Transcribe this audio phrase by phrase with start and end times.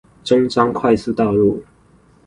[0.23, 1.63] 中彰快速道路